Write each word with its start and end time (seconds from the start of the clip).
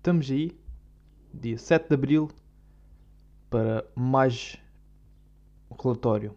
estamos 0.00 0.28
aí, 0.30 0.58
dia 1.32 1.56
7 1.58 1.88
de 1.88 1.94
Abril, 1.94 2.28
para 3.50 3.84
mais 3.94 4.56
um 5.70 5.74
relatório. 5.74 6.34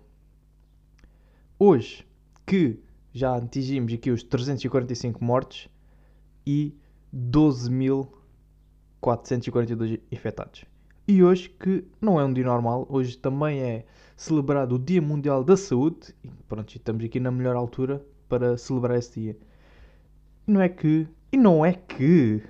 Hoje, 1.57 2.05
que 2.45 2.77
já 3.13 3.37
atingimos 3.37 3.93
aqui 3.93 4.11
os 4.11 4.21
345 4.21 5.23
mortes 5.23 5.69
e 6.45 6.75
12.442 7.15 10.01
infectados. 10.11 10.65
E 11.07 11.23
hoje, 11.23 11.47
que 11.47 11.85
não 12.01 12.19
é 12.19 12.25
um 12.25 12.33
dia 12.33 12.43
normal, 12.43 12.85
hoje 12.89 13.17
também 13.17 13.61
é 13.61 13.85
celebrado 14.17 14.75
o 14.75 14.79
Dia 14.79 15.01
Mundial 15.01 15.41
da 15.41 15.55
Saúde. 15.55 16.13
E 16.21 16.27
pronto, 16.49 16.75
estamos 16.75 17.05
aqui 17.05 17.17
na 17.17 17.31
melhor 17.31 17.55
altura 17.55 18.05
para 18.27 18.57
celebrar 18.57 18.97
esse 18.97 19.21
dia. 19.21 19.37
Não 20.45 20.59
é 20.59 20.67
que. 20.67 21.07
E 21.31 21.37
não 21.37 21.65
é 21.65 21.71
que. 21.71 22.43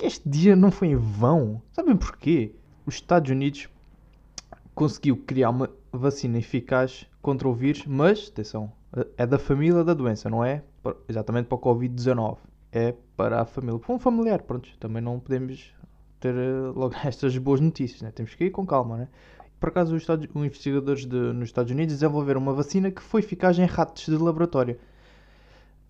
Que 0.00 0.06
este 0.06 0.26
dia 0.26 0.56
não 0.56 0.70
foi 0.70 0.88
em 0.88 0.96
vão. 0.96 1.60
Sabem 1.72 1.94
porquê? 1.94 2.54
Os 2.86 2.94
Estados 2.94 3.30
Unidos 3.30 3.68
conseguiu 4.74 5.14
criar 5.14 5.50
uma 5.50 5.68
vacina 5.92 6.38
eficaz 6.38 7.06
contra 7.20 7.46
o 7.46 7.52
vírus, 7.52 7.84
mas, 7.84 8.28
atenção, 8.28 8.72
é 9.18 9.26
da 9.26 9.38
família 9.38 9.84
da 9.84 9.92
doença, 9.92 10.30
não 10.30 10.42
é 10.42 10.62
exatamente 11.06 11.46
para 11.46 11.56
o 11.56 11.60
Covid-19. 11.60 12.38
É 12.72 12.94
para 13.14 13.42
a 13.42 13.44
família. 13.44 13.78
Para 13.78 13.94
um 13.94 13.98
familiar, 13.98 14.40
pronto. 14.42 14.70
Também 14.78 15.02
não 15.02 15.20
podemos 15.20 15.74
ter 16.18 16.34
eh, 16.34 16.72
logo 16.74 16.94
estas 17.04 17.36
boas 17.36 17.60
notícias, 17.60 18.00
né? 18.00 18.10
temos 18.10 18.34
que 18.34 18.44
ir 18.44 18.50
com 18.50 18.64
calma. 18.64 18.96
Né? 18.96 19.08
Por 19.58 19.68
acaso, 19.68 19.94
os, 19.94 20.02
Estados, 20.02 20.26
os 20.32 20.42
investigadores 20.42 21.04
de, 21.04 21.16
nos 21.34 21.48
Estados 21.48 21.70
Unidos 21.70 21.94
desenvolveram 21.94 22.40
uma 22.40 22.54
vacina 22.54 22.90
que 22.90 23.02
foi 23.02 23.20
eficaz 23.20 23.58
em 23.58 23.66
ratos 23.66 24.06
de 24.06 24.16
laboratório 24.16 24.78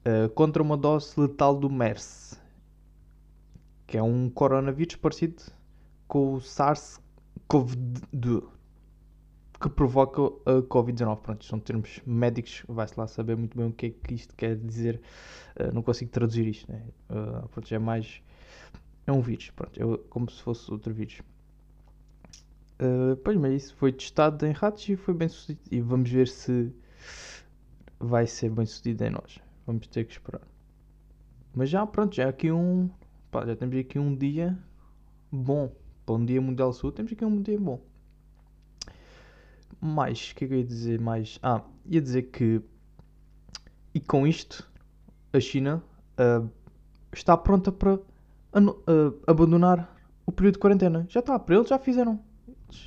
uh, 0.05 0.29
contra 0.31 0.61
uma 0.61 0.77
dose 0.77 1.21
letal 1.21 1.55
do 1.55 1.71
MERS, 1.71 2.40
que 3.91 3.99
é 3.99 4.03
um 4.03 4.31
coronavírus 4.31 4.95
parecido 4.95 5.43
com 6.07 6.35
o 6.35 6.39
SARS-CoV-2 6.39 8.45
que 9.61 9.69
provoca 9.69 10.23
a 10.47 10.63
Covid-19. 10.63 11.19
Pronto, 11.19 11.45
são 11.45 11.59
termos 11.59 12.01
médicos, 12.07 12.63
vai-se 12.69 12.95
lá 12.99 13.09
saber 13.09 13.37
muito 13.37 13.59
bem 13.59 13.67
o 13.67 13.73
que 13.73 13.87
é 13.87 13.91
que 13.91 14.15
isto 14.15 14.33
quer 14.37 14.57
dizer. 14.57 15.01
Uh, 15.59 15.75
não 15.75 15.83
consigo 15.83 16.09
traduzir 16.13 16.47
isto, 16.47 16.71
né? 16.71 16.85
Uh, 17.11 17.49
pronto, 17.49 17.75
é 17.75 17.79
mais. 17.81 18.23
É 19.09 19.13
um 19.13 19.21
vírus, 19.21 19.51
pronto, 19.51 19.77
é 19.77 19.83
como 20.09 20.31
se 20.31 20.41
fosse 20.41 20.71
outro 20.71 20.95
vírus. 20.95 21.21
Uh, 22.81 23.17
pois, 23.25 23.37
mas 23.37 23.65
isso 23.65 23.75
foi 23.75 23.93
testado 23.93 24.47
em 24.47 24.53
ratos 24.53 24.89
e 24.89 24.95
foi 24.95 25.15
bem 25.15 25.29
sucedido. 25.29 25.69
E 25.69 25.81
vamos 25.81 26.09
ver 26.09 26.29
se 26.29 26.73
vai 27.99 28.25
ser 28.25 28.51
bem 28.51 28.65
sucedido 28.65 29.05
em 29.05 29.11
nós. 29.11 29.41
Vamos 29.67 29.89
ter 29.89 30.05
que 30.05 30.13
esperar. 30.13 30.43
Mas 31.53 31.69
já, 31.69 31.85
pronto, 31.85 32.15
já 32.15 32.29
aqui 32.29 32.53
um. 32.53 32.89
Pá, 33.31 33.47
já 33.47 33.57
temos 33.57 33.77
aqui 33.77 33.99
um 33.99 34.15
dia 34.15 34.59
bom. 35.31 35.73
Para 36.05 36.15
um 36.15 36.25
dia 36.25 36.41
mundial 36.41 36.73
sul, 36.73 36.91
temos 36.91 37.13
aqui 37.13 37.25
um 37.25 37.41
dia 37.41 37.59
bom 37.59 37.81
mais, 39.81 40.31
o 40.31 40.35
que 40.35 40.45
é 40.45 40.49
que 40.49 40.55
eu 40.55 40.59
ia 40.59 40.65
dizer 40.65 41.01
mais? 41.01 41.39
Ah, 41.43 41.63
ia 41.87 42.01
dizer 42.01 42.25
que, 42.25 42.61
e 43.95 44.01
com 44.01 44.27
isto, 44.27 44.69
a 45.33 45.41
China 45.41 45.83
uh, 46.19 46.49
está 47.13 47.37
pronta 47.37 47.73
para 47.73 47.95
uh, 47.95 48.01
abandonar 49.27 49.97
o 50.27 50.33
período 50.33 50.55
de 50.55 50.61
quarentena. 50.61 51.07
Já 51.09 51.21
está 51.21 51.39
para 51.39 51.55
eles, 51.55 51.69
já 51.69 51.79
fizeram. 51.79 52.21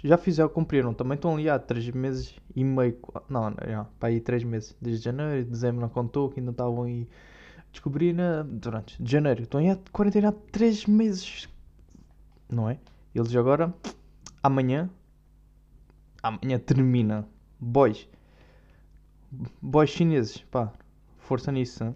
Já 0.03 0.17
fizeram, 0.17 0.49
cumpriram. 0.49 0.93
Também 0.93 1.15
estão 1.15 1.33
ali 1.33 1.49
há 1.49 1.57
3 1.57 1.89
meses 1.89 2.35
e 2.55 2.63
meio. 2.63 2.97
Não, 3.27 3.49
não 3.49 3.57
já, 3.67 3.83
para 3.99 4.09
aí 4.09 4.21
3 4.21 4.43
meses. 4.43 4.75
Desde 4.79 5.03
janeiro, 5.03 5.45
dezembro 5.45 5.81
não 5.81 5.89
contou, 5.89 6.29
que 6.29 6.39
ainda 6.39 6.51
estavam 6.51 6.83
aí. 6.83 7.07
Descobri 7.73 8.13
na, 8.13 8.43
durante 8.43 8.97
janeiro. 9.03 9.43
Estão 9.43 9.59
a 9.69 9.77
quarentena 9.91 10.29
há 10.29 10.31
3 10.31 10.85
meses. 10.85 11.49
Não 12.49 12.69
é? 12.69 12.79
Eles 13.13 13.35
agora, 13.35 13.73
amanhã, 14.41 14.89
amanhã 16.21 16.59
termina. 16.59 17.27
Boys. 17.59 18.07
Boys 19.61 19.89
chineses, 19.89 20.37
pá, 20.51 20.71
força 21.17 21.51
nisso. 21.51 21.83
Hein? 21.83 21.95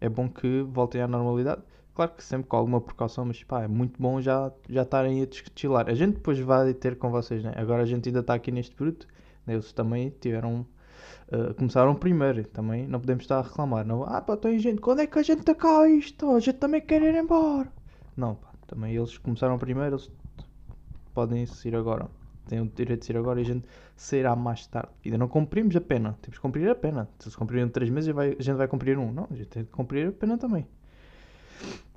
É 0.00 0.08
bom 0.08 0.28
que 0.28 0.62
voltem 0.62 1.02
à 1.02 1.08
normalidade. 1.08 1.62
Claro 1.92 2.12
que 2.12 2.22
sempre 2.22 2.46
com 2.46 2.56
alguma 2.56 2.80
precaução, 2.80 3.24
mas 3.24 3.42
pá, 3.42 3.62
é 3.62 3.68
muito 3.68 4.00
bom 4.00 4.20
já, 4.20 4.52
já 4.68 4.82
estarem 4.82 5.22
a 5.22 5.26
deschilar. 5.26 5.88
A 5.88 5.94
gente 5.94 6.14
depois 6.16 6.38
vai 6.38 6.72
ter 6.72 6.96
com 6.96 7.10
vocês, 7.10 7.42
né? 7.42 7.52
Agora 7.56 7.82
a 7.82 7.86
gente 7.86 8.08
ainda 8.08 8.20
está 8.20 8.34
aqui 8.34 8.52
neste 8.52 8.76
período. 8.76 9.06
Eles 9.48 9.72
também 9.72 10.10
tiveram. 10.20 10.66
Uh, 11.28 11.54
começaram 11.54 11.94
primeiro, 11.94 12.46
também 12.48 12.86
não 12.86 13.00
podemos 13.00 13.24
estar 13.24 13.38
a 13.38 13.42
reclamar. 13.42 13.84
Não, 13.84 14.04
ah, 14.04 14.20
pá, 14.20 14.36
tem 14.36 14.58
gente, 14.58 14.80
quando 14.80 15.00
é 15.00 15.06
que 15.06 15.18
a 15.18 15.22
gente 15.22 15.54
cá 15.54 15.88
isto? 15.88 16.30
A 16.30 16.40
gente 16.40 16.58
também 16.58 16.80
quer 16.80 17.02
ir 17.02 17.14
embora. 17.14 17.72
Não, 18.16 18.36
pá, 18.36 18.48
também 18.66 18.94
eles 18.94 19.18
começaram 19.18 19.58
primeiro, 19.58 19.96
eles 19.96 20.10
podem 21.14 21.44
ir 21.64 21.74
agora 21.74 22.08
tem 22.46 22.60
o 22.60 22.66
direito 22.66 23.00
de 23.00 23.06
sair 23.06 23.16
agora 23.16 23.40
e 23.40 23.42
a 23.42 23.46
gente 23.46 23.66
sairá 23.96 24.34
mais 24.36 24.66
tarde. 24.66 24.88
Ainda 25.04 25.18
não 25.18 25.28
cumprimos 25.28 25.74
a 25.76 25.80
pena. 25.80 26.16
Temos 26.22 26.38
que 26.38 26.42
cumprir 26.42 26.68
a 26.70 26.74
pena. 26.74 27.08
Se 27.18 27.30
se 27.30 27.36
cumprirem 27.36 27.68
3 27.68 27.90
meses, 27.90 28.16
a 28.16 28.24
gente 28.24 28.56
vai 28.56 28.68
cumprir 28.68 28.98
um. 28.98 29.12
Não, 29.12 29.26
a 29.30 29.34
gente 29.34 29.48
tem 29.48 29.64
que 29.64 29.70
cumprir 29.70 30.08
a 30.08 30.12
pena 30.12 30.38
também. 30.38 30.66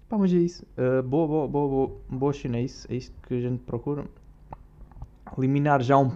Pá, 0.07 0.17
mas 0.17 0.33
é 0.33 0.37
isso. 0.37 0.65
Uh, 0.77 1.03
boa, 1.03 1.27
boa, 1.27 1.47
boa, 1.47 1.67
boa, 1.67 2.01
boa 2.09 2.33
China. 2.33 2.57
É 2.57 2.63
isso, 2.63 2.91
é 2.91 2.95
isso 2.95 3.13
que 3.23 3.35
a 3.35 3.39
gente 3.39 3.59
procura. 3.63 4.05
Eliminar 5.37 5.81
já 5.81 5.97
um. 5.97 6.11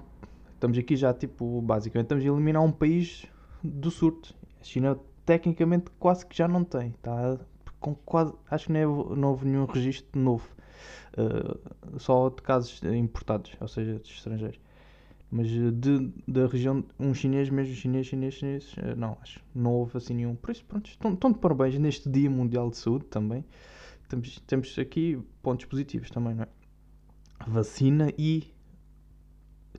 Estamos 0.63 0.77
aqui 0.77 0.95
já, 0.95 1.13
tipo, 1.13 1.61
basicamente, 1.61 2.05
estamos 2.05 2.23
a 2.23 2.27
eliminar 2.27 2.63
um 2.63 2.71
país 2.71 3.25
do 3.61 3.91
surto. 3.91 4.33
A 4.61 4.63
China, 4.63 4.97
tecnicamente, 5.25 5.91
quase 5.99 6.25
que 6.25 6.37
já 6.37 6.47
não 6.47 6.63
tem. 6.63 6.91
Está 6.91 7.37
com 7.81 7.93
quase. 7.93 8.33
Acho 8.49 8.67
que 8.67 8.71
não, 8.71 8.79
é, 8.79 8.85
não 9.17 9.27
houve 9.31 9.45
nenhum 9.45 9.65
registro 9.65 10.17
novo 10.17 10.47
uh, 11.17 11.99
só 11.99 12.29
de 12.29 12.41
casos 12.41 12.81
importados, 12.81 13.51
ou 13.59 13.67
seja, 13.67 13.99
de 13.99 14.09
estrangeiros. 14.09 14.57
Mas 15.29 15.47
eh, 15.47 15.69
de, 15.69 16.13
da 16.25 16.47
região, 16.47 16.81
um 16.97 17.13
chinês, 17.13 17.49
mesmo 17.49 17.75
chinês, 17.75 18.07
chinês, 18.07 18.33
chinês, 18.35 18.73
uh, 18.77 18.95
não, 18.95 19.17
acho 19.21 19.41
não 19.53 19.73
houve 19.73 19.97
assim 19.97 20.13
nenhum. 20.13 20.33
Por 20.33 20.51
isso, 20.51 20.63
pronto, 20.63 20.89
estão, 20.89 21.13
estão 21.13 21.29
de 21.29 21.39
parabéns 21.39 21.77
neste 21.77 22.09
Dia 22.09 22.29
Mundial 22.29 22.69
de 22.69 22.77
Saúde 22.77 23.03
também. 23.07 23.43
Temos, 24.07 24.39
temos 24.47 24.79
aqui 24.79 25.21
pontos 25.41 25.65
positivos 25.65 26.09
também, 26.09 26.35
não 26.35 26.43
é? 26.43 26.47
Vacina 27.45 28.13
e 28.17 28.52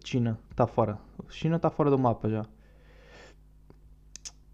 China 0.04 0.38
está 0.50 0.66
fora. 0.66 0.98
China 1.28 1.56
está 1.56 1.70
fora 1.70 1.90
do 1.90 1.98
mapa 1.98 2.28
já. 2.28 2.46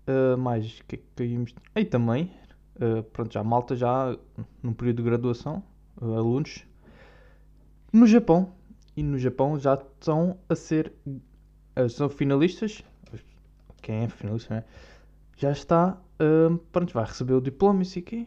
Uh, 0.07 0.37
mais 0.39 0.81
que 0.89 0.97
caímos. 1.15 1.55
E 1.77 1.85
também, 1.85 2.33
uh, 2.77 3.03
pronto, 3.03 3.33
já 3.33 3.45
Malta 3.45 3.77
já 3.77 4.17
no 4.63 4.75
período 4.75 4.99
de 4.99 5.03
graduação, 5.03 5.63
uh, 6.01 6.15
alunos 6.15 6.65
no 7.93 8.07
Japão. 8.07 8.53
E 8.97 9.03
no 9.03 9.19
Japão 9.19 9.59
já 9.59 9.75
estão 9.75 10.39
a 10.49 10.55
ser. 10.55 10.93
São 11.89 12.09
finalistas. 12.09 12.83
Quem 13.81 14.05
é 14.05 14.09
finalista, 14.09 14.57
né? 14.57 14.65
Já 15.37 15.53
está. 15.53 15.97
Pronto, 16.73 16.93
vai 16.93 17.05
receber 17.05 17.33
o 17.35 17.41
diploma 17.41 17.83
e 17.83 17.87
sei 17.87 18.03
quê. 18.03 18.27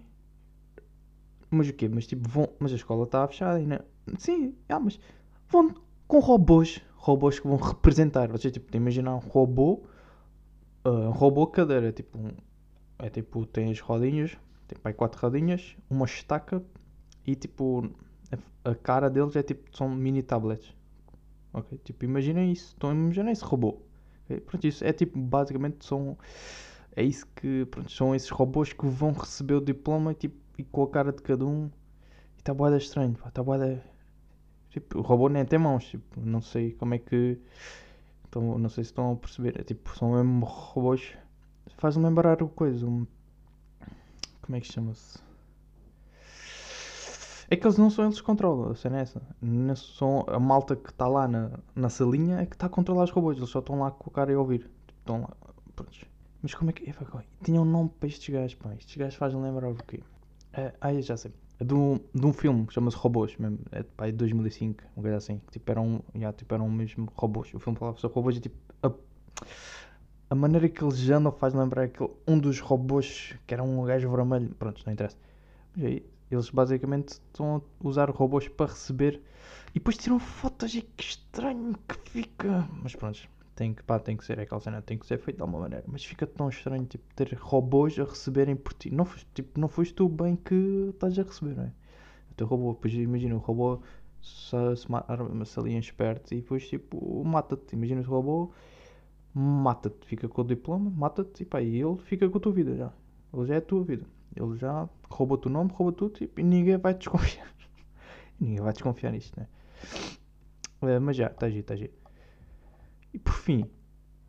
Mas 1.51 1.69
o 1.69 1.73
quê? 1.73 1.87
Mas 1.87 2.07
tipo, 2.07 2.27
vão. 2.27 2.49
Mas 2.57 2.71
a 2.71 2.75
escola 2.75 3.03
está 3.03 3.27
fechada 3.27 3.57
ainda. 3.57 3.85
Sim, 4.17 4.55
ah, 4.69 4.79
mas 4.79 4.99
vão 5.49 5.75
com 6.07 6.19
robôs. 6.19 6.81
Robôs 7.03 7.37
que 7.37 7.45
vão 7.45 7.57
representar. 7.57 8.29
Vocês 8.29 8.53
tipo, 8.53 8.77
imaginar 8.77 9.13
um 9.13 9.19
robô. 9.19 9.83
Uh, 10.85 11.09
um 11.09 11.11
robô 11.11 11.45
cadeira. 11.45 11.91
Tipo, 11.91 12.17
um, 12.17 12.31
é 12.97 13.09
tipo, 13.09 13.45
tem 13.45 13.69
as 13.69 13.81
rodinhas. 13.81 14.37
Tem 14.69 14.79
pai 14.79 14.93
quatro 14.93 15.19
rodinhas. 15.19 15.75
Uma 15.89 16.05
estaca. 16.05 16.63
E 17.27 17.35
tipo, 17.35 17.89
a 18.63 18.73
cara 18.73 19.09
deles 19.09 19.35
é 19.35 19.43
tipo, 19.43 19.75
são 19.75 19.89
mini 19.89 20.23
tablets. 20.23 20.73
Ok? 21.51 21.77
Tipo, 21.83 22.05
imaginem 22.05 22.53
isso. 22.53 22.67
Estão 22.67 22.91
a 22.91 22.93
imaginar 22.93 23.33
esse 23.33 23.43
robô. 23.43 23.81
Okay? 24.23 24.39
Pronto, 24.39 24.65
isso 24.65 24.85
é 24.85 24.93
tipo, 24.93 25.19
basicamente 25.19 25.85
são. 25.85 26.17
É 26.95 27.03
isso 27.03 27.27
que. 27.35 27.65
Pronto, 27.65 27.91
são 27.91 28.15
esses 28.15 28.29
robôs 28.29 28.71
que 28.71 28.85
vão 28.87 29.11
receber 29.11 29.55
o 29.55 29.61
diploma 29.61 30.13
tipo, 30.13 30.37
e 30.57 30.63
com 30.63 30.83
a 30.83 30.89
cara 30.89 31.11
de 31.11 31.21
cada 31.21 31.45
um. 31.45 31.69
E 32.37 32.39
está 32.39 32.53
boada 32.53 32.77
estranho. 32.77 33.17
Está 33.27 33.43
boada. 33.43 33.83
Tipo, 34.73 34.97
o 34.97 35.01
robô 35.01 35.29
nem 35.29 35.45
tem 35.45 35.59
mãos. 35.59 35.85
Tipo, 35.85 36.19
não 36.19 36.41
sei 36.41 36.71
como 36.71 36.95
é 36.95 36.97
que. 36.97 37.39
Então, 38.27 38.57
não 38.57 38.69
sei 38.69 38.83
se 38.83 38.89
estão 38.89 39.11
a 39.11 39.15
perceber. 39.15 39.59
É 39.59 39.63
tipo, 39.63 39.95
são 39.95 40.13
mesmo 40.13 40.43
robôs. 40.45 41.15
Faz-me 41.77 42.03
lembrar 42.03 42.41
o 42.41 42.49
coisa. 42.49 42.83
Um... 42.87 43.05
Como 44.41 44.55
é 44.55 44.59
que 44.59 44.71
chama-se? 44.71 45.19
É 47.49 47.55
que 47.55 47.67
eles 47.67 47.77
não 47.77 47.91
são 47.91 48.05
eles 48.05 48.19
que 48.19 48.25
controlam, 48.25 48.71
a 48.71 48.75
cena 48.75 48.97
é 48.97 49.01
essa. 49.01 49.21
Não 49.39 49.75
são 49.75 50.25
a 50.27 50.39
malta 50.39 50.75
que 50.75 50.89
está 50.89 51.07
lá 51.07 51.27
na, 51.27 51.51
na 51.75 51.87
salinha 51.87 52.39
é 52.39 52.45
que 52.47 52.55
está 52.55 52.65
a 52.65 52.69
controlar 52.69 53.03
os 53.03 53.11
robôs, 53.11 53.37
eles 53.37 53.49
só 53.49 53.59
estão 53.59 53.79
lá 53.79 53.91
com 53.91 54.09
o 54.09 54.11
cara 54.11 54.31
e 54.31 54.35
a 54.35 54.39
ouvir. 54.39 54.61
Tipo, 54.87 54.99
estão 54.99 55.21
lá. 55.21 55.29
Mas 56.41 56.55
como 56.55 56.71
é 56.71 56.73
que. 56.73 56.91
Tinha 57.43 57.61
um 57.61 57.65
nome 57.65 57.91
para 57.99 58.07
estes 58.09 58.33
gajos, 58.33 58.55
pá. 58.55 58.73
Estes 58.73 58.97
gajos 58.97 59.15
fazem 59.15 59.39
lembrar 59.39 59.69
o 59.69 59.75
quê? 59.75 60.01
É, 60.51 60.73
ah, 60.81 60.93
já 60.99 61.15
sei. 61.15 61.31
É 61.63 61.65
de 61.65 61.73
um, 61.73 61.97
de 62.13 62.25
um 62.25 62.33
filme 62.33 62.67
que 62.67 62.73
chama-se 62.73 62.97
Robôs, 62.97 63.37
mesmo. 63.37 63.59
É 63.71 64.11
de 64.11 64.17
2005, 64.17 64.83
um 64.97 65.01
coisa 65.01 65.15
assim. 65.15 65.39
Tipo, 65.49 65.71
eram, 65.71 66.03
já, 66.13 66.33
tipo, 66.33 66.53
eram 66.53 66.69
mesmo 66.69 67.09
robôs. 67.15 67.53
O 67.53 67.59
filme 67.59 67.79
falava 67.79 67.97
sobre 67.97 68.15
robôs 68.15 68.35
e 68.35 68.41
tipo. 68.41 68.55
A, 68.83 68.91
a 70.29 70.35
maneira 70.35 70.67
que 70.67 70.83
eles 70.83 71.09
andam 71.09 71.31
faz 71.31 71.53
lembrar 71.53 71.83
aquele, 71.83 72.09
um 72.27 72.37
dos 72.37 72.59
robôs 72.59 73.33
que 73.47 73.53
era 73.53 73.63
um 73.63 73.85
gajo 73.85 74.09
vermelho. 74.11 74.53
Pronto, 74.55 74.83
não 74.85 74.91
interessa. 74.91 75.17
Mas 75.73 75.85
aí 75.85 76.05
Eles 76.29 76.49
basicamente 76.49 77.09
estão 77.13 77.57
a 77.57 77.87
usar 77.87 78.09
robôs 78.09 78.47
para 78.49 78.65
receber 78.65 79.21
e 79.69 79.73
depois 79.75 79.97
tiram 79.97 80.19
fotos 80.19 80.75
e 80.75 80.81
que 80.81 81.03
estranho 81.03 81.75
que 81.87 81.95
fica. 82.09 82.67
Mas 82.81 82.93
pronto, 82.95 83.21
tem 83.55 83.73
que, 83.73 83.83
pá, 83.83 83.99
tem 83.99 84.17
que 84.17 84.25
ser 84.25 84.39
aquela 84.39 84.59
cena, 84.61 84.81
tem 84.81 84.97
que 84.97 85.05
ser 85.05 85.17
feito 85.19 85.37
de 85.37 85.41
alguma 85.43 85.61
maneira. 85.61 85.83
Mas 85.87 86.03
fica 86.05 86.25
tão 86.27 86.49
estranho 86.49 86.85
tipo, 86.85 87.03
ter 87.15 87.33
robôs 87.35 87.97
a 87.99 88.03
receberem 88.03 88.55
por 88.55 88.73
ti. 88.73 88.89
Não, 88.91 89.05
foste- 89.05 89.27
tipo, 89.33 89.59
não 89.59 89.67
foste 89.67 89.93
tu 89.93 90.09
bem 90.09 90.35
que 90.35 90.89
estás 90.91 91.17
a 91.19 91.23
receber, 91.23 91.55
não 91.55 91.63
é? 91.65 91.71
O 92.31 92.35
teu 92.35 92.47
robô, 92.47 92.73
depois 92.73 92.93
imagina 92.95 93.35
o 93.35 93.39
robô 93.39 93.79
se, 94.21 94.55
se, 94.77 94.87
arma-se 95.07 95.59
ali 95.59 95.77
esperto 95.77 96.33
e 96.33 96.37
depois 96.41 96.67
tipo 96.67 97.23
mata-te. 97.25 97.75
Imagina 97.75 98.01
o 98.01 98.05
robô 98.05 98.51
mata-te, 99.33 100.05
fica 100.07 100.27
com 100.27 100.41
o 100.41 100.45
diploma, 100.45 100.89
mata-te 100.91 101.43
e 101.43 101.45
pá, 101.45 101.61
e 101.61 101.81
ele 101.81 101.97
fica 101.99 102.29
com 102.29 102.37
a 102.37 102.41
tua 102.41 102.51
vida 102.51 102.75
já. 102.75 102.91
Ele 103.33 103.45
já 103.47 103.55
é 103.55 103.57
a 103.57 103.61
tua 103.61 103.83
vida. 103.83 104.05
Ele 104.35 104.57
já 104.57 104.89
rouba-te 105.09 105.47
o 105.47 105.49
nome, 105.51 105.71
rouba 105.73 105.91
tudo 105.97 106.13
tipo, 106.15 106.39
e 106.39 106.43
ninguém 106.43 106.77
vai 106.77 106.93
desconfiar. 106.93 107.47
ninguém 108.39 108.61
vai 108.61 108.73
desconfiar 108.73 109.11
nisto, 109.11 109.39
né? 109.39 109.47
Eh, 110.81 110.99
mas 110.99 111.15
já, 111.17 111.27
está 111.27 111.49
giro, 111.49 111.61
está. 111.61 111.75
E 113.13 113.19
por 113.19 113.33
fim, 113.33 113.69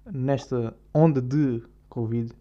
nesta 0.04 0.76
onda 0.92 1.20
de 1.20 1.62
Covid, 1.88 2.32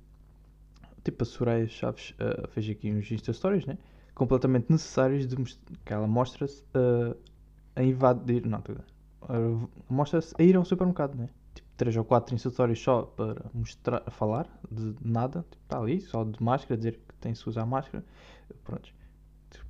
tipo 1.04 1.24
a 1.24 1.26
Soraya 1.26 1.68
Chaves 1.68 2.14
eh, 2.20 2.48
fez 2.50 2.70
aqui 2.70 2.92
uns 2.92 3.10
Insta 3.12 3.32
Stories, 3.32 3.66
né? 3.66 3.78
Completamente 4.14 4.70
necessários 4.70 5.26
de 5.26 5.36
que 5.36 5.94
ela 5.94 6.08
mostra-se 6.08 6.64
eh, 6.74 7.16
a 7.76 7.84
invadir. 7.84 8.46
Não. 8.46 8.62
Uh, 9.24 9.70
mostra-se 9.90 10.36
a 10.38 10.44
ir 10.44 10.56
ao 10.56 10.66
supermercado, 10.66 11.16
né? 11.16 11.30
Tipo, 11.56 11.70
3 11.78 11.98
ou 11.98 12.04
4 12.04 12.36
Insta 12.36 12.50
Stories 12.50 12.80
só 12.80 13.04
para 13.04 13.46
mostrar, 13.54 14.02
falar 14.12 14.48
de 14.70 14.96
nada. 15.02 15.46
Tipo, 15.50 15.64
está 15.64 15.80
ali, 15.80 16.02
só 16.02 16.24
de 16.24 16.44
máscara, 16.44 16.78
dizer 16.78 17.00
que 17.08 17.16
tem-se 17.16 17.48
usar 17.48 17.66
máscara. 17.66 18.04
Pronto. 18.64 18.94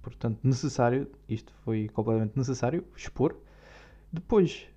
Portanto, 0.01 0.39
necessário, 0.43 1.09
isto 1.29 1.53
foi 1.63 1.87
completamente 1.87 2.37
necessário, 2.37 2.85
expor. 2.95 3.37
Depois, 4.11 4.67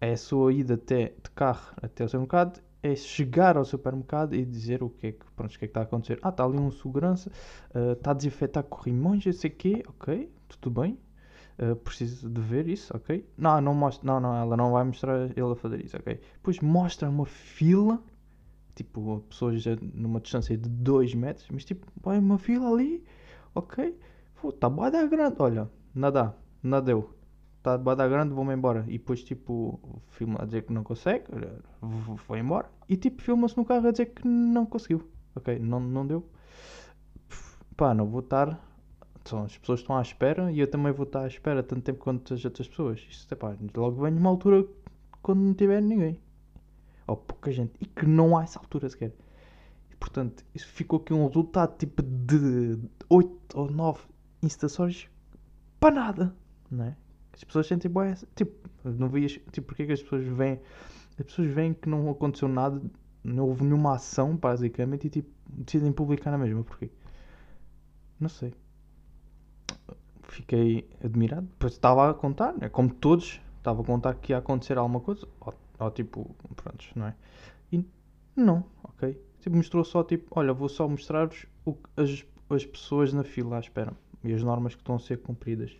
é 0.00 0.12
a 0.12 0.16
sua 0.16 0.52
ida 0.52 0.74
até, 0.74 1.06
de 1.22 1.30
carro 1.34 1.72
até 1.82 2.02
ao 2.04 2.08
supermercado, 2.08 2.60
é 2.82 2.94
chegar 2.94 3.56
ao 3.56 3.64
supermercado 3.64 4.34
e 4.34 4.44
dizer 4.44 4.82
o 4.82 4.90
que 4.90 5.06
é 5.08 5.12
que, 5.12 5.24
pronto, 5.34 5.54
o 5.54 5.58
que, 5.58 5.64
é 5.64 5.68
que 5.68 5.70
está 5.70 5.80
a 5.80 5.84
acontecer. 5.84 6.18
Ah, 6.22 6.28
está 6.28 6.44
ali 6.44 6.58
um 6.58 6.70
segurança, 6.70 7.30
ah, 7.74 7.92
está 7.92 8.10
a 8.10 8.14
desinfetar 8.14 8.64
corrimões, 8.64 9.24
eu 9.26 9.32
sei 9.32 9.50
o 9.50 9.54
quê, 9.54 9.82
ok, 9.88 10.30
tudo 10.48 10.80
bem. 10.82 10.98
ah, 11.58 11.76
preciso 11.76 12.28
de 12.30 12.40
ver 12.40 12.68
isso, 12.68 12.94
ok. 12.96 13.26
Não, 13.38 13.60
não 13.60 13.74
mostra, 13.74 14.06
não, 14.06 14.20
não, 14.20 14.36
ela 14.36 14.56
não 14.56 14.72
vai 14.72 14.84
mostrar 14.84 15.24
ele 15.30 15.52
a 15.52 15.56
fazer 15.56 15.84
isso, 15.84 15.96
ok. 15.96 16.20
Depois 16.34 16.60
mostra 16.60 17.08
uma 17.08 17.26
fila, 17.26 18.02
tipo, 18.74 19.20
pessoas 19.28 19.62
já 19.62 19.76
numa 19.94 20.20
distância 20.20 20.56
de 20.56 20.68
2 20.68 21.14
metros, 21.14 21.48
mas 21.50 21.64
tipo, 21.64 21.86
vai 22.02 22.18
uma 22.18 22.38
fila 22.38 22.70
ali, 22.70 23.04
ok. 23.54 23.98
Tá 24.60 24.68
bué 24.68 24.90
da 24.90 25.06
grande, 25.06 25.36
olha, 25.38 25.70
nada, 25.94 26.36
nada 26.62 26.84
deu 26.86 27.13
está 27.64 27.78
de 27.78 27.82
bada 27.82 28.06
grande, 28.06 28.34
vou-me 28.34 28.52
embora. 28.52 28.84
E 28.86 28.98
depois, 28.98 29.24
tipo, 29.24 29.80
filma 30.10 30.42
a 30.42 30.44
dizer 30.44 30.66
que 30.66 30.72
não 30.72 30.84
consegue, 30.84 31.24
foi 32.18 32.38
embora. 32.38 32.70
E, 32.86 32.94
tipo, 32.94 33.22
filma-se 33.22 33.56
no 33.56 33.64
carro 33.64 33.88
a 33.88 33.90
dizer 33.90 34.06
que 34.06 34.28
não 34.28 34.66
conseguiu. 34.66 35.08
Ok, 35.34 35.58
não, 35.58 35.80
não 35.80 36.06
deu. 36.06 36.28
Pá, 37.74 37.94
não 37.94 38.06
vou 38.06 38.20
estar. 38.20 38.60
São, 39.24 39.44
as 39.44 39.56
pessoas 39.56 39.80
estão 39.80 39.96
à 39.96 40.02
espera 40.02 40.52
e 40.52 40.60
eu 40.60 40.70
também 40.70 40.92
vou 40.92 41.06
estar 41.06 41.22
à 41.22 41.26
espera 41.26 41.62
tanto 41.62 41.80
tempo 41.80 41.98
quanto 41.98 42.34
as 42.34 42.44
outras 42.44 42.68
pessoas. 42.68 43.00
Isto, 43.08 43.34
pá, 43.34 43.56
logo 43.74 44.02
vem 44.02 44.12
uma 44.14 44.28
altura 44.28 44.66
quando 45.22 45.40
não 45.40 45.54
tiver 45.54 45.80
ninguém. 45.80 46.20
Ou 47.06 47.16
pouca 47.16 47.50
gente. 47.50 47.72
E 47.80 47.86
que 47.86 48.04
não 48.04 48.36
há 48.36 48.42
essa 48.42 48.58
altura 48.58 48.90
sequer. 48.90 49.14
E, 49.90 49.96
portanto, 49.96 50.44
isso 50.54 50.68
ficou 50.68 51.00
aqui 51.00 51.14
um 51.14 51.26
resultado 51.26 51.78
tipo 51.78 52.02
de 52.02 52.78
8 53.08 53.58
ou 53.58 53.70
9 53.70 54.00
instações 54.42 55.08
para 55.80 55.94
nada, 55.94 56.36
não 56.70 56.84
é? 56.84 56.96
As 57.34 57.42
pessoas 57.44 57.66
sentem 57.66 57.90
boa 57.90 58.14
Tipo, 58.34 58.68
não 58.84 59.08
vias. 59.08 59.32
Tipo, 59.50 59.66
porque 59.68 59.82
é 59.82 59.86
que 59.86 59.92
as 59.92 60.02
pessoas 60.02 60.24
veem. 60.24 60.60
As 61.18 61.26
pessoas 61.26 61.48
veem 61.48 61.74
que 61.74 61.88
não 61.88 62.10
aconteceu 62.10 62.48
nada, 62.48 62.80
não 63.22 63.46
houve 63.46 63.64
nenhuma 63.64 63.94
ação, 63.94 64.36
basicamente, 64.36 65.06
e 65.06 65.10
tipo, 65.10 65.30
decidem 65.48 65.92
publicar 65.92 66.30
na 66.30 66.38
mesma. 66.38 66.64
Porquê? 66.64 66.90
Não 68.18 68.28
sei. 68.28 68.52
Fiquei 70.24 70.88
admirado. 71.02 71.46
Depois 71.46 71.74
estava 71.74 72.10
a 72.10 72.14
contar, 72.14 72.54
né? 72.56 72.68
como 72.68 72.92
todos, 72.92 73.40
estava 73.58 73.82
a 73.82 73.84
contar 73.84 74.14
que 74.14 74.32
ia 74.32 74.38
acontecer 74.38 74.78
alguma 74.78 75.00
coisa. 75.00 75.26
Ou, 75.40 75.54
ou 75.78 75.90
tipo, 75.90 76.34
prontos, 76.56 76.90
não 76.94 77.06
é? 77.06 77.14
E 77.72 77.84
não, 78.34 78.64
ok? 78.82 79.20
Tipo, 79.40 79.56
mostrou 79.56 79.84
só 79.84 80.02
tipo, 80.02 80.26
olha, 80.32 80.52
vou 80.52 80.68
só 80.68 80.88
mostrar-vos 80.88 81.46
as, 81.96 82.24
as 82.50 82.64
pessoas 82.64 83.12
na 83.12 83.22
fila 83.22 83.56
à 83.56 83.60
espera 83.60 83.92
e 84.24 84.32
as 84.32 84.42
normas 84.42 84.74
que 84.74 84.80
estão 84.80 84.96
a 84.96 84.98
ser 84.98 85.18
cumpridas. 85.18 85.76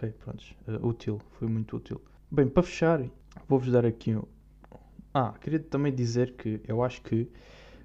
Ok, 0.00 0.14
prontos. 0.24 0.54
Uh, 0.66 0.86
útil, 0.86 1.20
foi 1.32 1.46
muito 1.46 1.76
útil. 1.76 2.00
Bem, 2.30 2.48
para 2.48 2.62
fechar, 2.62 3.04
vou-vos 3.46 3.70
dar 3.70 3.84
aqui 3.84 4.16
um. 4.16 4.22
Ah, 5.12 5.34
queria 5.38 5.60
também 5.60 5.94
dizer 5.94 6.36
que 6.36 6.58
eu 6.66 6.82
acho 6.82 7.02
que 7.02 7.30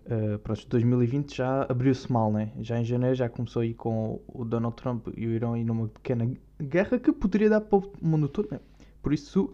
uh, 0.06 0.40
pronto, 0.40 0.66
2020 0.70 1.36
já 1.36 1.64
abriu-se 1.64 2.10
mal, 2.10 2.32
né? 2.32 2.54
Já 2.62 2.80
em 2.80 2.86
janeiro 2.86 3.16
já 3.16 3.28
começou 3.28 3.64
aí 3.64 3.74
com 3.74 4.22
o 4.30 4.46
Donald 4.46 4.78
Trump 4.78 5.10
e 5.18 5.28
o 5.28 5.32
Irão 5.32 5.56
aí 5.56 5.66
numa 5.66 5.90
pequena 5.90 6.34
guerra 6.62 6.98
que 6.98 7.12
poderia 7.12 7.50
dar 7.50 7.60
para 7.60 7.80
o 7.80 7.92
mundo 8.02 8.30
todo, 8.30 8.48
né? 8.50 8.62
Por 9.04 9.12
isso, 9.12 9.54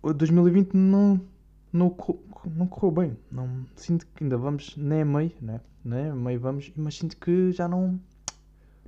o 0.00 0.14
2020 0.14 0.72
não, 0.72 1.20
não, 1.70 1.94
não 2.56 2.66
correu 2.66 2.90
bem. 2.90 3.16
Não, 3.30 3.66
sinto 3.76 4.06
que 4.06 4.24
ainda 4.24 4.38
vamos, 4.38 4.78
nem 4.78 5.02
a 5.02 5.04
meio, 5.04 5.32
né? 5.42 5.60
Nem 5.84 6.08
a 6.08 6.14
meio 6.14 6.40
vamos, 6.40 6.72
mas 6.74 6.96
sinto 6.96 7.18
que 7.18 7.52
já 7.52 7.68
não, 7.68 8.00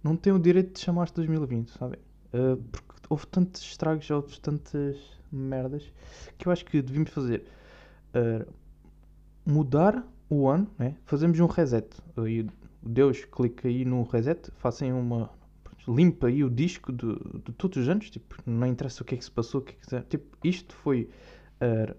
não 0.02 0.17
tem 0.17 0.32
o 0.32 0.38
direito 0.38 0.73
de 0.73 0.81
chamar-se 0.81 1.12
2020, 1.12 1.69
sabem? 1.73 2.06
Uh, 2.37 2.56
porque 2.71 3.00
houve 3.09 3.27
tantos 3.29 3.62
estragos, 3.62 4.11
houve 4.11 4.38
tantas 4.41 4.99
merdas 5.33 5.91
que 6.37 6.47
eu 6.47 6.53
acho 6.53 6.65
que 6.65 6.83
devíamos 6.83 7.11
fazer 7.11 7.47
uh, 8.15 8.53
mudar 9.44 10.06
o 10.29 10.49
ano, 10.49 10.69
né? 10.79 10.97
fazemos 11.05 11.41
um 11.41 11.47
reset. 11.47 11.88
Aí 12.17 12.43
o 12.43 12.49
Deus 12.83 13.25
clica 13.25 13.69
aí 13.69 13.85
no 13.85 14.03
reset, 14.03 14.50
façam 14.59 15.00
uma 15.00 15.31
limpa 15.88 16.27
aí 16.27 16.43
o 16.43 16.50
disco 16.50 16.93
de, 16.93 17.15
de 17.44 17.53
todos 17.53 17.79
os 17.79 17.88
anos, 17.88 18.11
tipo, 18.11 18.37
não 18.44 18.67
interessa 18.67 19.03
o 19.03 19.06
que 19.06 19.15
é 19.15 19.19
que 19.19 19.25
se 19.25 19.31
passou, 19.31 19.61
o 19.61 19.65
que 19.65 19.73
é 19.73 19.77
que 19.77 19.87
se... 19.87 20.00
tipo, 20.03 20.37
isto 20.44 20.75
foi 20.75 21.09
uh, 21.61 21.97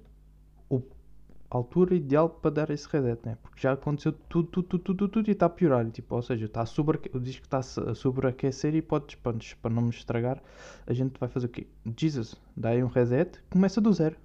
altura 1.49 1.95
ideal 1.95 2.29
para 2.29 2.51
dar 2.51 2.69
esse 2.69 2.87
reset, 2.87 3.19
né? 3.25 3.37
porque 3.41 3.61
já 3.61 3.71
aconteceu 3.71 4.11
tudo, 4.11 4.47
tudo, 4.49 4.67
tudo, 4.67 4.83
tudo, 4.83 5.07
tudo 5.07 5.27
e 5.29 5.31
está 5.31 5.45
a 5.45 5.49
piorar, 5.49 5.89
tipo, 5.89 6.15
ou 6.15 6.21
seja, 6.21 6.45
está 6.45 6.61
a 6.61 6.65
o 7.13 7.19
disco 7.19 7.45
está 7.45 7.59
a 7.59 7.95
sobreaquecer 7.95 8.75
e 8.75 8.81
podes, 8.81 9.15
pronto, 9.15 9.45
para 9.61 9.73
não 9.73 9.83
me 9.83 9.89
estragar, 9.89 10.41
a 10.85 10.93
gente 10.93 11.17
vai 11.19 11.29
fazer 11.29 11.47
o 11.47 11.49
quê? 11.49 11.67
Jesus, 11.97 12.35
dá 12.55 12.69
aí 12.69 12.83
um 12.83 12.87
reset, 12.87 13.41
começa 13.49 13.79
do 13.79 13.91
zero. 13.93 14.15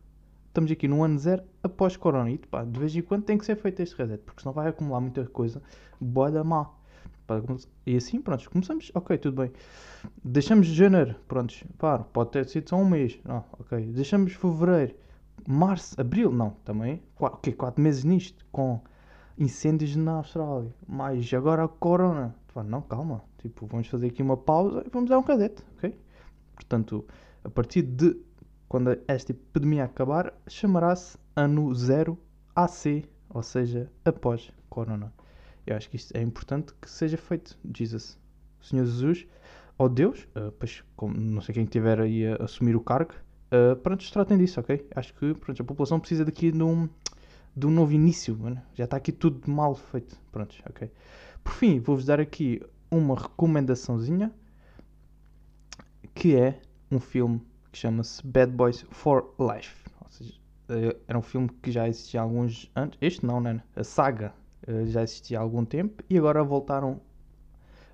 Estamos 0.48 0.70
aqui 0.70 0.86
no 0.86 1.02
ano 1.02 1.18
zero 1.18 1.42
após 1.62 1.96
Corona 1.96 2.30
e 2.30 2.36
pá, 2.36 2.62
de 2.64 2.78
vez 2.78 2.94
em 2.94 3.00
quando 3.00 3.22
tem 3.22 3.38
que 3.38 3.46
ser 3.46 3.56
feito 3.56 3.80
este 3.80 3.96
reset, 3.96 4.22
porque 4.22 4.42
senão 4.42 4.52
vai 4.52 4.68
acumular 4.68 5.00
muita 5.00 5.24
coisa 5.26 5.62
boa 6.00 6.30
da 6.30 6.44
má. 6.44 6.68
E 7.86 7.96
assim, 7.96 8.20
pronto, 8.20 8.50
começamos, 8.50 8.90
ok, 8.94 9.16
tudo 9.16 9.40
bem. 9.40 9.52
Deixamos 10.22 10.66
janeiro, 10.66 11.14
pronto, 11.26 11.54
pá, 11.78 12.00
pode 12.00 12.30
ter 12.32 12.46
sido 12.46 12.68
só 12.68 12.76
um 12.76 12.84
mês, 12.84 13.18
não, 13.24 13.44
ok. 13.58 13.80
Deixamos 13.86 14.34
fevereiro, 14.34 14.94
março, 15.46 16.00
abril, 16.00 16.30
não, 16.30 16.50
também, 16.64 17.02
quatro, 17.14 17.54
quatro 17.56 17.82
meses 17.82 18.04
nisto, 18.04 18.44
com 18.52 18.80
incêndios 19.38 19.96
na 19.96 20.12
Austrália, 20.12 20.74
mas 20.86 21.32
agora 21.32 21.64
a 21.64 21.68
Corona, 21.68 22.34
não, 22.66 22.82
calma, 22.82 23.22
tipo, 23.38 23.66
vamos 23.66 23.88
fazer 23.88 24.08
aqui 24.08 24.22
uma 24.22 24.36
pausa 24.36 24.82
e 24.86 24.90
vamos 24.90 25.08
dar 25.08 25.18
um 25.18 25.22
reset, 25.22 25.62
ok? 25.76 25.98
Portanto, 26.54 27.04
a 27.42 27.50
partir 27.50 27.82
de 27.82 28.16
quando 28.68 28.98
esta 29.06 29.32
epidemia 29.32 29.84
acabar, 29.84 30.32
chamará-se 30.48 31.18
ano 31.36 31.74
zero 31.74 32.18
AC, 32.54 33.04
ou 33.28 33.42
seja, 33.42 33.90
após 34.04 34.50
Corona. 34.70 35.12
Eu 35.66 35.76
acho 35.76 35.90
que 35.90 35.96
isto 35.96 36.16
é 36.16 36.22
importante 36.22 36.72
que 36.80 36.88
seja 36.88 37.18
feito. 37.18 37.58
Jesus, 37.76 38.18
Senhor 38.62 38.86
Jesus, 38.86 39.26
ou 39.76 39.88
Deus, 39.88 40.26
uh, 40.34 40.50
pois, 40.52 40.82
como, 40.96 41.14
não 41.14 41.42
sei 41.42 41.54
quem 41.54 41.66
tiver 41.66 42.00
aí 42.00 42.26
a 42.26 42.36
assumir 42.44 42.74
o 42.74 42.80
cargo, 42.80 43.12
uh, 43.52 43.76
pronto, 43.76 44.10
tratem 44.12 44.38
disso, 44.38 44.60
ok? 44.60 44.86
Acho 44.94 45.14
que 45.14 45.34
pronto, 45.34 45.62
a 45.62 45.64
população 45.64 46.00
precisa 46.00 46.24
daqui 46.24 46.50
de 46.50 46.62
um, 46.62 46.88
de 47.54 47.66
um 47.66 47.70
novo 47.70 47.92
início, 47.92 48.38
já 48.74 48.84
está 48.84 48.96
aqui 48.96 49.12
tudo 49.12 49.50
mal 49.50 49.74
feito. 49.74 50.16
Pronto, 50.30 50.54
ok. 50.68 50.90
Por 51.44 51.52
fim, 51.52 51.80
vou-vos 51.80 52.04
dar 52.04 52.20
aqui 52.20 52.62
uma 52.90 53.14
recomendaçãozinha 53.16 54.32
que 56.14 56.36
é 56.36 56.60
um 56.90 57.00
filme 57.00 57.40
que 57.70 57.78
chama-se 57.78 58.24
Bad 58.26 58.52
Boys 58.52 58.84
for 58.90 59.34
Life. 59.38 59.88
Ou 60.04 60.10
seja, 60.10 60.34
era 61.08 61.18
um 61.18 61.22
filme 61.22 61.48
que 61.62 61.70
já 61.70 61.88
existia 61.88 62.20
há 62.20 62.22
alguns 62.22 62.70
anos. 62.74 62.96
Este 63.00 63.24
não, 63.24 63.40
né? 63.40 63.62
A 63.74 63.82
saga 63.82 64.34
já 64.86 65.02
existia 65.02 65.38
há 65.38 65.42
algum 65.42 65.64
tempo 65.64 66.02
e 66.08 66.16
agora 66.16 66.42
voltaram 66.44 67.00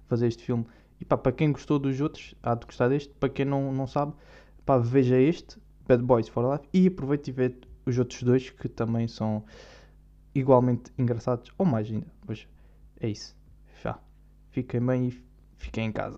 a 0.05 0.09
fazer 0.09 0.27
este 0.27 0.43
filme. 0.43 0.67
E 1.01 1.05
pá, 1.05 1.17
para 1.17 1.33
quem 1.33 1.53
gostou 1.53 1.79
dos 1.79 2.01
outros, 2.01 2.35
há 2.43 2.55
de 2.55 2.67
gostar 2.67 2.89
deste. 2.89 3.15
Para 3.15 3.29
quem 3.29 3.45
não, 3.45 3.73
não 3.73 3.87
sabe, 3.87 4.13
pá, 4.69 4.77
veja 4.77 5.19
este, 5.19 5.59
Bad 5.89 6.03
Boys 6.03 6.29
for 6.29 6.45
Life, 6.53 6.69
e 6.75 6.89
aproveite 6.89 7.31
e 7.31 7.33
vê 7.33 7.55
os 7.87 7.99
outros 7.99 8.23
dois 8.23 8.51
que 8.51 8.69
também 8.69 9.09
são 9.09 9.43
igualmente 10.35 10.93
engraçados, 10.99 11.51
ou 11.57 11.65
mais 11.65 11.91
ainda. 11.91 12.07
Pois 12.27 12.47
é 13.01 13.09
isso. 13.09 13.35
Já. 13.83 13.99
Fiquem 14.51 14.85
bem 14.85 15.09
e 15.09 15.25
fiquem 15.57 15.87
em 15.87 15.93
casa. 15.93 16.17